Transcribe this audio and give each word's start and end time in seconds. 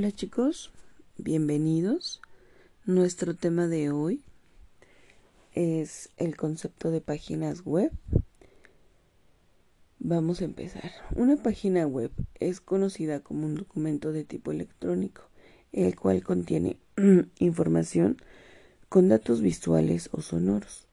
chicos, 0.00 0.72
bienvenidos. 1.18 2.22
Nuestro 2.86 3.36
tema 3.36 3.68
de 3.68 3.90
hoy 3.90 4.22
es 5.52 6.08
el 6.16 6.34
concepto 6.34 6.90
de 6.90 7.02
páginas 7.02 7.62
web. 7.66 7.92
Vamos 9.98 10.40
a 10.40 10.46
empezar. 10.46 10.90
Una 11.14 11.36
página 11.36 11.86
web 11.86 12.10
es 12.40 12.62
conocida 12.62 13.20
como 13.20 13.44
un 13.44 13.54
documento 13.54 14.12
de 14.12 14.24
tipo 14.24 14.50
electrónico, 14.50 15.24
el 15.72 15.94
cual 15.94 16.24
contiene 16.24 16.78
información 17.38 18.16
con 18.88 19.10
datos 19.10 19.42
visuales 19.42 20.08
o 20.12 20.22
sonoros, 20.22 20.88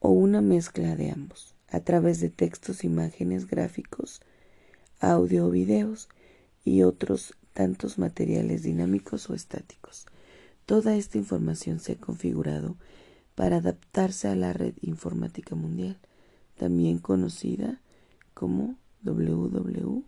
o 0.00 0.08
una 0.08 0.40
mezcla 0.40 0.96
de 0.96 1.10
ambos, 1.10 1.54
a 1.68 1.80
través 1.80 2.18
de 2.20 2.30
textos, 2.30 2.82
imágenes, 2.82 3.46
gráficos, 3.46 4.22
audio 5.00 5.46
o 5.46 5.50
videos 5.50 6.08
y 6.64 6.82
otros 6.82 7.37
tantos 7.58 7.98
materiales 7.98 8.62
dinámicos 8.62 9.28
o 9.28 9.34
estáticos. 9.34 10.06
Toda 10.64 10.94
esta 10.94 11.18
información 11.18 11.80
se 11.80 11.94
ha 11.94 11.96
configurado 11.96 12.76
para 13.34 13.56
adaptarse 13.56 14.28
a 14.28 14.36
la 14.36 14.52
red 14.52 14.74
informática 14.80 15.56
mundial, 15.56 15.98
también 16.56 16.98
conocida 16.98 17.80
como 18.32 18.76
WWW. 19.02 20.04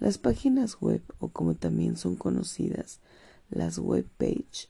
Las 0.00 0.18
páginas 0.18 0.80
web, 0.80 1.02
o 1.20 1.28
como 1.28 1.54
también 1.54 1.96
son 1.96 2.16
conocidas 2.16 2.98
las 3.48 3.78
web 3.78 4.08
page, 4.18 4.68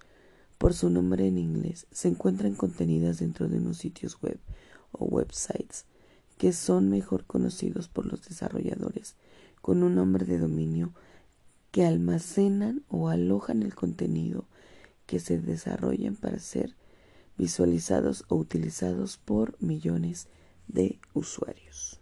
por 0.59 0.75
su 0.75 0.91
nombre 0.91 1.27
en 1.27 1.39
inglés, 1.39 1.87
se 1.93 2.09
encuentran 2.09 2.55
contenidas 2.55 3.21
dentro 3.21 3.49
de 3.49 3.57
unos 3.57 3.79
sitios 3.79 4.21
web 4.21 4.39
o 4.93 5.07
websites 5.07 5.87
que 6.39 6.53
son 6.53 6.91
mejor 6.91 7.25
conocidos 7.25 7.89
por 7.89 8.07
los 8.07 8.23
desarrolladores 8.29 9.17
con 9.61 9.83
un 9.83 9.95
nombre 9.95 10.25
de 10.25 10.39
dominio 10.39 10.93
que 11.71 11.85
almacenan 11.85 12.85
o 12.89 13.09
alojan 13.09 13.63
el 13.63 13.75
contenido 13.75 14.47
que 15.07 15.21
se 15.21 15.39
desarrollan 15.39 16.17
para 16.17 16.39
ser 16.39 16.77
visualizados 17.37 18.25
o 18.29 18.37
utilizados 18.37 19.19
por 19.19 19.61
millones 19.61 20.29
de 20.69 20.99
usuarios. 21.15 22.01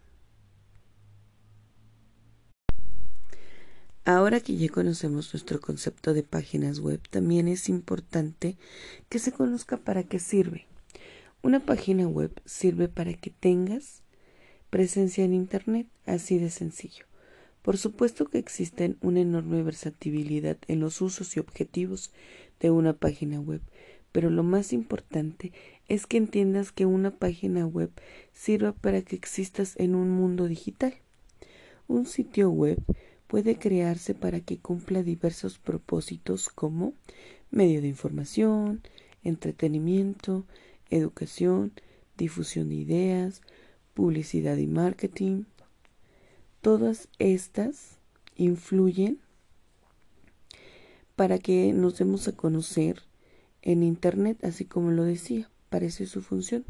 Ahora 4.05 4.39
que 4.39 4.55
ya 4.55 4.69
conocemos 4.69 5.33
nuestro 5.33 5.59
concepto 5.59 6.13
de 6.13 6.21
páginas 6.21 6.79
web, 6.79 7.01
también 7.09 7.47
es 7.47 7.69
importante 7.69 8.55
que 9.09 9.17
se 9.17 9.31
conozca 9.31 9.77
para 9.77 10.03
qué 10.03 10.19
sirve. 10.19 10.67
Una 11.41 11.59
página 11.59 12.07
web 12.07 12.31
sirve 12.45 12.87
para 12.87 13.13
que 13.15 13.31
tengas 13.31 14.03
presencia 14.75 15.23
en 15.23 15.33
Internet, 15.33 15.87
así 16.05 16.37
de 16.37 16.49
sencillo. 16.49 17.05
Por 17.61 17.77
supuesto 17.77 18.25
que 18.25 18.39
existen 18.39 18.97
una 18.99 19.21
enorme 19.21 19.63
versatilidad 19.63 20.57
en 20.67 20.81
los 20.81 20.99
usos 20.99 21.37
y 21.37 21.39
objetivos 21.39 22.11
de 22.59 22.71
una 22.71 22.91
página 22.91 23.39
web, 23.39 23.61
pero 24.11 24.29
lo 24.29 24.43
más 24.43 24.73
importante 24.73 25.53
es 25.87 26.05
que 26.05 26.17
entiendas 26.17 26.73
que 26.73 26.85
una 26.85 27.11
página 27.11 27.65
web 27.65 27.89
sirva 28.33 28.73
para 28.73 29.01
que 29.01 29.15
existas 29.15 29.75
en 29.77 29.95
un 29.95 30.09
mundo 30.09 30.45
digital. 30.45 30.93
Un 31.87 32.05
sitio 32.05 32.49
web 32.49 32.77
puede 33.27 33.57
crearse 33.57 34.13
para 34.13 34.41
que 34.41 34.57
cumpla 34.57 35.03
diversos 35.03 35.57
propósitos 35.57 36.49
como 36.49 36.93
medio 37.49 37.81
de 37.81 37.87
información, 37.87 38.81
entretenimiento, 39.23 40.43
educación, 40.89 41.71
difusión 42.17 42.67
de 42.67 42.75
ideas, 42.75 43.41
publicidad 43.95 44.57
y 44.57 44.67
marketing. 44.67 45.45
Todas 46.61 47.07
estas 47.17 47.97
influyen 48.35 49.19
para 51.15 51.39
que 51.39 51.73
nos 51.73 51.97
demos 51.97 52.27
a 52.27 52.35
conocer 52.35 53.01
en 53.63 53.81
Internet, 53.81 54.43
así 54.43 54.65
como 54.65 54.91
lo 54.91 55.03
decía, 55.03 55.49
parece 55.69 56.05
su 56.05 56.21
función. 56.21 56.65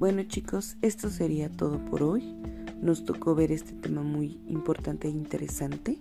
Bueno 0.00 0.22
chicos, 0.22 0.78
esto 0.80 1.10
sería 1.10 1.50
todo 1.50 1.78
por 1.84 2.02
hoy. 2.02 2.34
Nos 2.80 3.04
tocó 3.04 3.34
ver 3.34 3.52
este 3.52 3.72
tema 3.74 4.02
muy 4.02 4.40
importante 4.48 5.08
e 5.08 5.10
interesante. 5.10 5.98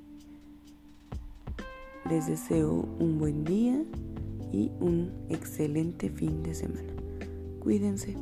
Les 2.10 2.26
deseo 2.26 2.88
un 2.98 3.20
buen 3.20 3.44
día 3.44 3.84
y 4.54 4.72
un 4.80 5.12
excelente 5.28 6.10
fin 6.10 6.44
de 6.44 6.54
semana. 6.54 6.94
Cuídense. 7.60 8.16